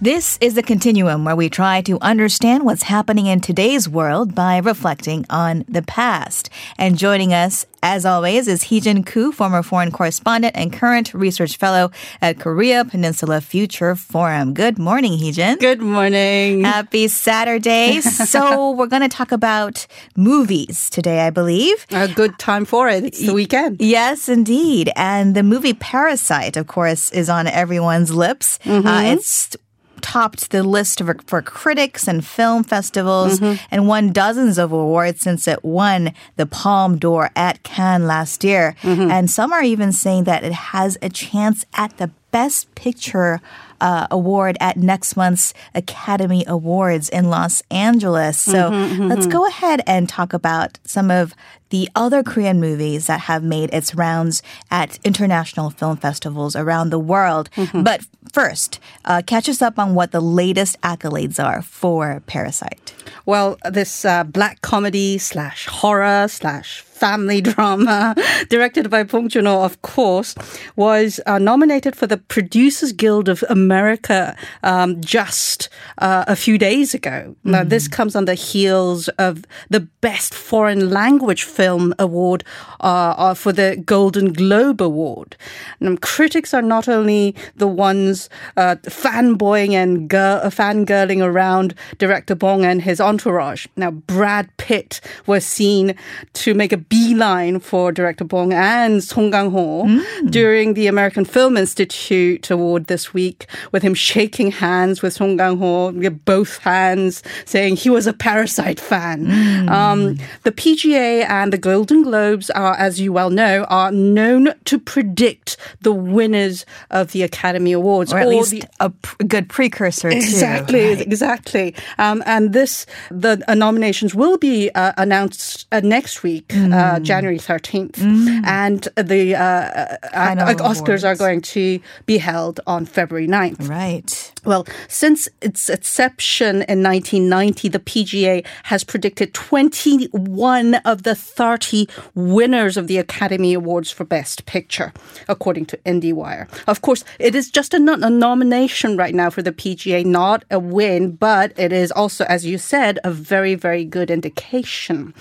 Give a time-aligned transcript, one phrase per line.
[0.00, 4.58] This is the continuum where we try to understand what's happening in today's world by
[4.58, 6.50] reflecting on the past.
[6.78, 11.90] And joining us, as always, is Heejin Koo, former foreign correspondent and current research fellow
[12.22, 14.54] at Korea Peninsula Future Forum.
[14.54, 15.58] Good morning, Heejin.
[15.58, 16.62] Good morning.
[16.62, 18.00] Happy Saturday.
[18.00, 21.86] so we're going to talk about movies today, I believe.
[21.90, 23.02] A good time for it.
[23.02, 23.80] It's the weekend.
[23.80, 24.92] Yes, indeed.
[24.94, 28.60] And the movie Parasite, of course, is on everyone's lips.
[28.64, 29.56] Uh, it's
[29.98, 33.62] topped the list for, for critics and film festivals mm-hmm.
[33.70, 38.74] and won dozens of awards since it won the Palme d'Or at Cannes last year.
[38.82, 39.10] Mm-hmm.
[39.10, 43.40] And some are even saying that it has a chance at the Best Picture
[43.80, 48.38] uh, award at next month's Academy Awards in Los Angeles.
[48.38, 48.68] So
[48.98, 51.34] let's go ahead and talk about some of
[51.70, 56.98] the other Korean movies that have made its rounds at international film festivals around the
[56.98, 57.50] world.
[57.74, 62.94] But first, uh, catch us up on what the latest accolades are for Parasite.
[63.26, 68.14] Well, this uh, black comedy slash horror slash family drama,
[68.48, 70.34] directed by Bong Joon-ho, of course,
[70.76, 76.94] was uh, nominated for the Producers Guild of America um, just uh, a few days
[76.94, 77.36] ago.
[77.44, 82.44] Now, this comes on the heels of the Best Foreign Language Film Award
[82.80, 85.36] uh, uh, for the Golden Globe Award.
[85.80, 92.64] And critics are not only the ones uh, fanboying and girl, fangirling around director Bong
[92.64, 93.66] and his entourage.
[93.76, 95.94] Now, Brad Pitt was seen
[96.34, 99.86] to make a beeline for director Bong and Song Kang-ho
[100.28, 105.90] during the American Film Institute award this week, with him shaking hands with Song Kang-ho,
[105.90, 109.68] with both hands, saying he was a Parasite fan.
[109.68, 114.78] Um, the PGA and the Golden Globes are, as you well know, are known to
[114.78, 120.08] predict the winners of the Academy Awards, Or at least the a pr- good precursor
[120.08, 121.02] Exactly, to.
[121.02, 121.74] exactly.
[121.98, 126.72] Um, and this, the uh, nominations will be uh, announced uh, next week, Mm.
[126.74, 127.98] uh, January 13th.
[128.46, 133.68] And the uh, Oscars are going to be held on February 9th.
[133.68, 134.32] Right.
[134.44, 142.76] Well, since its inception in 1990, the PGA has predicted 21 of the 30 winners
[142.76, 144.92] of the Academy Awards for Best Picture,
[145.28, 146.48] according to IndieWire.
[146.66, 150.58] Of course, it is just a, a nomination right now for the PGA, not a
[150.58, 155.12] win, but it is also, as you said, a very, very good indication.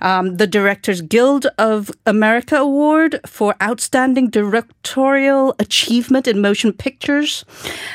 [0.00, 7.44] Um, the Directors Guild of America Award for Outstanding Directorial Achievement in Motion Pictures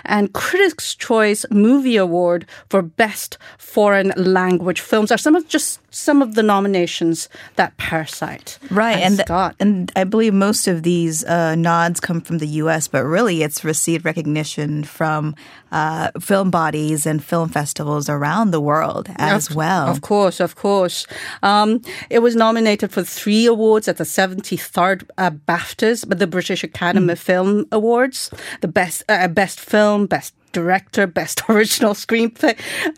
[0.06, 6.22] and Critics' Choice Movie Award for Best Foreign Language Films are some of just some
[6.22, 9.56] of the nominations that Parasite Right, and got.
[9.60, 13.64] and I believe most of these uh, nods come from the U.S., but really it's
[13.64, 15.36] received recognition from
[15.72, 19.88] uh, film bodies and film festivals around the world as Of- well.
[19.88, 21.08] Of course, of course.
[21.44, 26.64] Um, it was nominated for three awards at the 73rd uh, BAFTAs, but the British
[26.64, 28.30] Academy Film Awards,
[28.62, 32.58] the best uh, best film, best director, best original screenplay,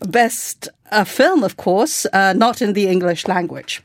[0.09, 3.81] best uh, film, of course, uh, not in the English language.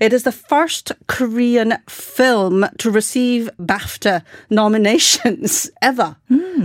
[0.00, 6.16] It is the first Korean film to receive BAFTA nominations ever.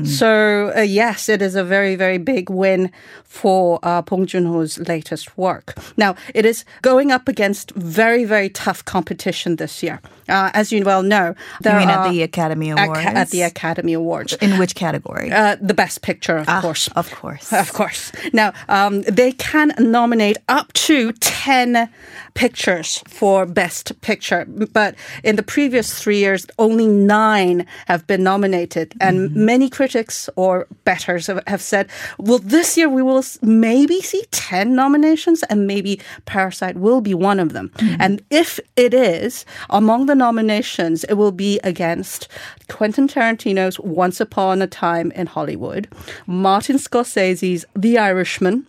[0.06, 2.92] So, uh, yes, it is a very, very big win
[3.24, 5.76] for uh, Bong Joon-ho's latest work.
[5.98, 10.00] Now, it is going up against very, very tough competition this year.
[10.30, 13.06] Uh, as you well know, you mean at the Academy Aca- Awards?
[13.06, 14.34] at the Academy Awards.
[14.42, 15.32] In which category?
[15.32, 16.88] Uh, the best picture, of Ah, course.
[16.96, 17.52] Of course.
[17.64, 18.12] Of course.
[18.34, 21.90] Now, um, they can nominate up to 10
[22.34, 24.46] pictures for Best Picture.
[24.46, 28.94] But in the previous three years, only nine have been nominated.
[29.00, 29.46] And mm-hmm.
[29.46, 34.76] many critics or betters have, have said, well, this year we will maybe see 10
[34.76, 37.70] nominations and maybe Parasite will be one of them.
[37.76, 38.02] Mm-hmm.
[38.02, 42.28] And if it is, among the nominations, it will be against
[42.68, 45.88] Quentin Tarantino's Once Upon a Time in Hollywood,
[46.26, 48.68] Martin Scorsese's The Irishman,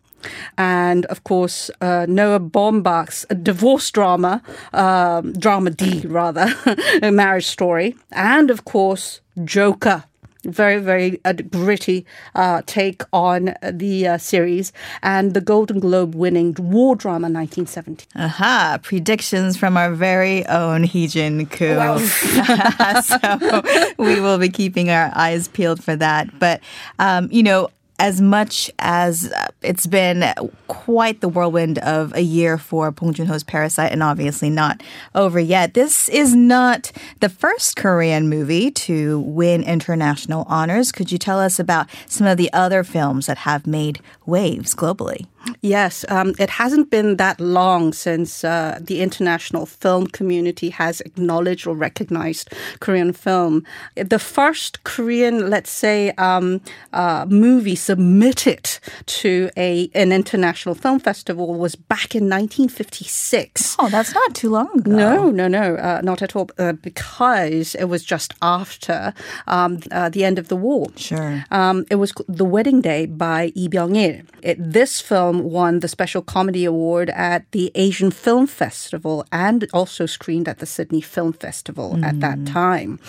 [0.56, 4.42] and of course uh, Noah Baumbach's divorce drama,
[4.72, 6.52] um, drama D rather,
[7.02, 10.04] a marriage story, and of course Joker.
[10.44, 12.04] Very, very uh, gritty
[12.34, 18.06] uh, take on the uh, series and the Golden Globe winning war drama 1917.
[18.14, 21.98] Aha, predictions from our very own Heejin Koo.
[23.94, 26.38] so we will be keeping our eyes peeled for that.
[26.38, 26.60] But,
[26.98, 30.24] um, you know, as much as uh, it's been
[30.66, 34.82] quite the whirlwind of a year for Bong Joon-ho's Parasite and obviously not
[35.14, 40.92] over yet, this is not the first Korean movie to win international honors.
[40.92, 45.26] Could you tell us about some of the other films that have made waves globally?
[45.60, 51.66] Yes, um, it hasn't been that long since uh, the international film community has acknowledged
[51.66, 53.64] or recognized Korean film.
[53.96, 56.60] The first Korean, let's say, um,
[56.92, 63.76] uh, movie submitted to a an international film festival was back in 1956.
[63.78, 64.90] Oh, that's not too long ago.
[64.90, 66.50] No, no, no, uh, not at all.
[66.58, 69.14] Uh, because it was just after
[69.46, 70.88] um, uh, the end of the war.
[70.96, 71.44] Sure.
[71.50, 74.22] Um, it was The Wedding Day by Lee Byung-il.
[74.42, 80.06] It, this film won the Special Comedy Award at the Asian Film Festival and also
[80.06, 83.00] screened at the Sydney Film Festival at that time.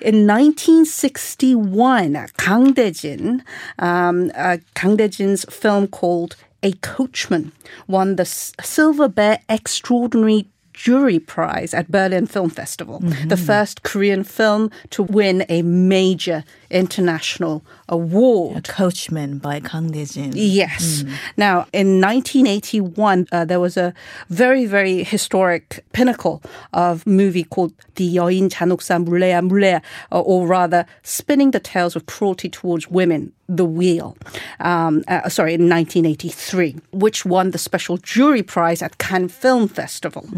[0.00, 3.44] In 1961, Kang Dae-jin,
[3.78, 7.52] um, uh, Kang Dae-jin's film called A Coachman
[7.86, 13.26] won the S- Silver Bear Extraordinary Jury Prize at Berlin Film Festival, mm-hmm.
[13.26, 18.58] the first Korean film to win a major international award.
[18.58, 20.34] A coachman by Kang Dae-jin.
[20.36, 21.02] Yes.
[21.02, 21.14] Mm.
[21.36, 23.92] Now, in 1981, uh, there was a
[24.28, 29.82] very, very historic pinnacle of movie called The Yoin Januksa Mulea Mulea,
[30.12, 34.16] or rather, Spinning the Tales of Cruelty Towards Women the Wheel,
[34.60, 40.28] um, uh, sorry, in 1983, which won the special jury prize at Cannes Film Festival.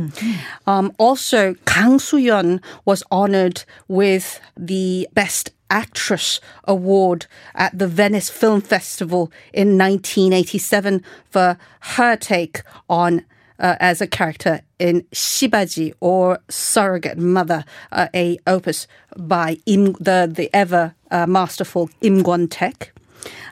[0.67, 8.61] Um, also, Kang Soo-yeon was honored with the Best Actress Award at the Venice Film
[8.61, 13.25] Festival in 1987 for her take on
[13.61, 18.87] uh, as a character in Shibaji or Surrogate Mother, uh, a opus
[19.17, 22.91] by Im, the the ever uh, masterful Im Kwon-taek.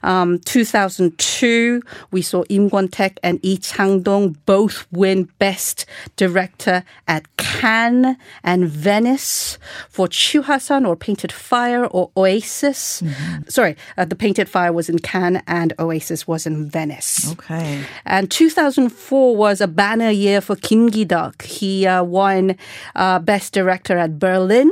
[0.02, 5.86] Um, 2002, we saw Im Kwon-taek and Lee Chang-dong both win Best
[6.16, 13.02] Director at Cannes and Venice for Chihwaseon or Painted Fire or Oasis.
[13.48, 17.32] Sorry, uh, the Painted Fire was in Cannes and Oasis was in Venice.
[17.32, 17.84] Okay.
[18.04, 21.42] And 2004 was a banner year for Kim Gi-duk.
[21.42, 22.56] He uh, won
[22.94, 24.70] uh, Best Director at Berlin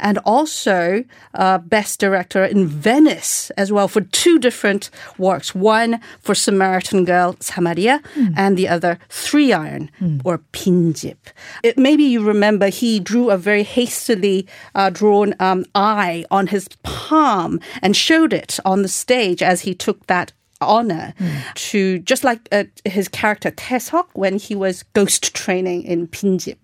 [0.00, 1.04] and also
[1.34, 5.54] uh, Best Director in Venice as well for two different works.
[5.54, 8.00] One for Samaritan Girl, Samaria,
[8.36, 9.90] and the other Three Iron
[10.24, 11.16] or Pinjip.
[11.62, 16.68] It, maybe you remember he drew a very hastily uh, drawn um, eye on his
[16.82, 21.12] palm and showed it on the stage as he took that honor
[21.54, 26.56] to just like uh, his character Taesok when he was ghost training in Pinjip.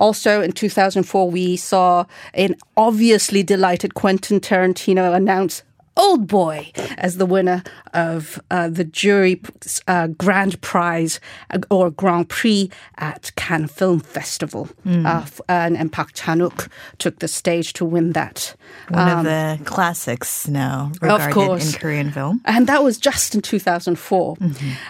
[0.00, 5.62] Also in 2004, we saw an obviously delighted Quentin Tarantino announce
[5.96, 9.42] Old Boy as the winner of uh, the jury
[9.86, 11.20] uh, grand prize
[11.50, 14.68] uh, or Grand Prix at Cannes Film Festival.
[14.86, 18.54] Uh, f- and, and Park Chan-wook took the stage to win that.
[18.88, 21.74] One of the classics now regarded course.
[21.74, 22.40] in Korean film.
[22.44, 24.36] And that was just in 2004.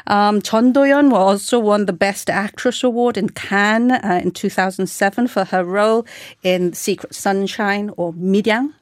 [0.06, 5.44] Um, Chun Do-yeon also won the Best Actress Award in Cannes uh, in 2007 for
[5.44, 6.06] her role
[6.42, 8.72] in Secret Sunshine or Miryang.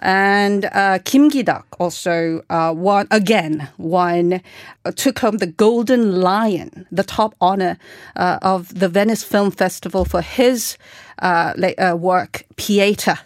[0.00, 3.68] And uh, Kim Gi-duk also uh, won again.
[3.78, 4.40] Won,
[4.84, 7.78] uh, took home the Golden Lion, the top honor
[8.16, 10.78] uh, of the Venice Film Festival for his
[11.20, 13.18] uh, uh, work Pieta,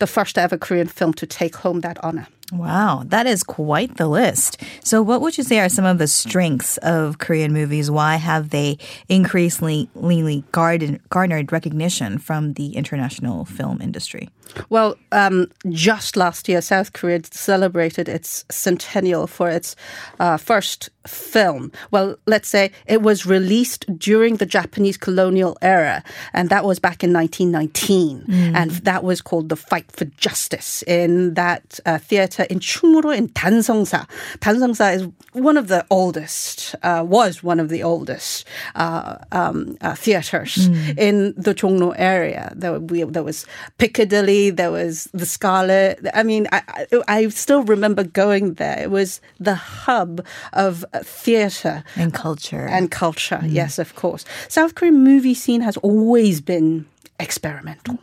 [0.00, 2.26] the first ever Korean film to take home that honor.
[2.52, 4.62] Wow, that is quite the list.
[4.84, 7.90] So, what would you say are some of the strengths of Korean movies?
[7.90, 8.78] Why have they
[9.08, 14.28] increasingly garnered, garnered recognition from the international film industry?
[14.68, 19.74] Well, um, just last year, South Korea celebrated its centennial for its
[20.20, 21.72] uh, first film.
[21.90, 27.02] Well, let's say it was released during the Japanese colonial era, and that was back
[27.02, 28.24] in 1919.
[28.54, 33.28] And that was called The Fight for Justice in that uh, theater in Chungmuro in
[33.30, 34.06] Dansongsa.
[34.40, 39.94] Dansongsa is one of the oldest, uh, was one of the oldest uh, um, uh,
[39.94, 40.66] theaters
[40.98, 42.52] in the Jongno area.
[42.54, 43.46] There, we, there was
[43.78, 46.00] Piccadilly, there was the Scarlet.
[46.14, 48.78] I mean, I, I, I still remember going there.
[48.80, 52.66] It was the hub of theater And culture.
[52.66, 53.40] and culture.
[53.44, 54.24] Yes, of course.
[54.48, 56.86] South Korean movie scene has always been
[57.18, 57.98] experimental.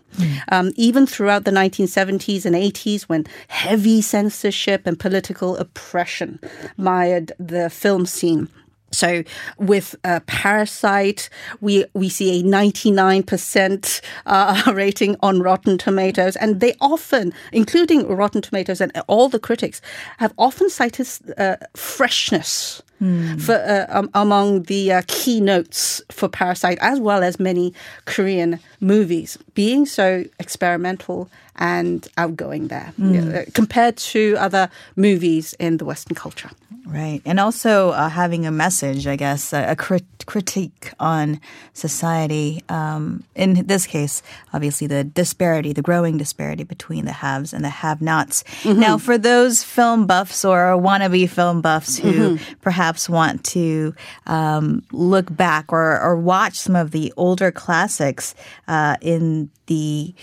[0.49, 6.39] Um, even throughout the 1970s and 80s, when heavy censorship and political oppression
[6.77, 8.49] mired the film scene.
[8.93, 9.23] So
[9.57, 11.29] with uh, Parasite,
[11.61, 18.41] we we see a 99% uh, rating on Rotten Tomatoes, and they often, including Rotten
[18.41, 19.81] Tomatoes and all the critics,
[20.17, 22.83] have often cited uh, freshness.
[22.99, 27.73] For uh, um, among the uh, keynotes for Parasite, as well as many
[28.05, 35.85] Korean movies, being so experimental and outgoing there uh, compared to other movies in the
[35.85, 36.49] Western culture.
[36.85, 37.21] Right.
[37.25, 41.39] And also uh, having a message, I guess, a, a crit- critique on
[41.73, 42.61] society.
[42.67, 44.21] Um, in this case,
[44.51, 48.43] obviously, the disparity, the growing disparity between the haves and the have nots.
[48.65, 53.94] Now, for those film buffs or wannabe film buffs who perhaps want to
[54.26, 58.34] um, look back or, or watch some of the older classics
[58.66, 60.14] uh, in the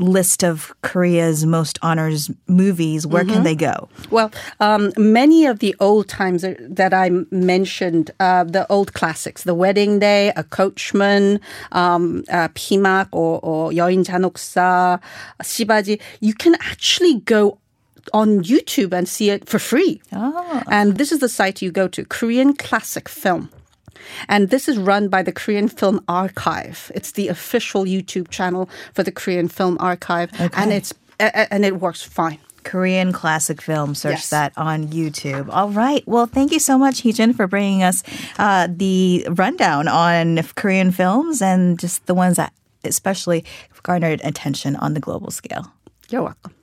[0.00, 3.88] list of Korea's most honors movies, where can they go?
[4.10, 9.54] Well, um, many of the old times that I mentioned, uh, the old classics, The
[9.54, 11.40] Wedding Day, A Coachman,
[11.72, 15.00] um, uh, 피막 or, or 여인 잔혹사,
[15.42, 17.58] 시바지, you can actually go
[18.13, 20.01] on YouTube and see it for free.
[20.11, 23.49] And this is the site you go to, Korean Classic Film.
[24.29, 26.91] And this is run by the Korean Film Archive.
[26.93, 32.03] It's the official YouTube channel for the Korean Film Archive, and it's and it works
[32.03, 32.37] fine.
[32.63, 33.93] Korean classic film.
[33.95, 34.29] Search Yes.
[34.31, 35.49] that on YouTube.
[35.51, 36.03] All right.
[36.07, 38.03] Well, thank you so much, Heejin, for bringing us
[38.39, 43.45] uh, the rundown on Korean films and just the ones that especially
[43.83, 45.71] garnered attention on the global scale.
[46.09, 46.53] You're welcome.